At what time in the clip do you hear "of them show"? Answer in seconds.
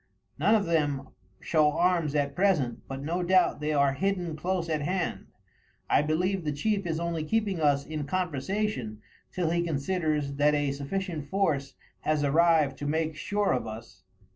0.55-1.73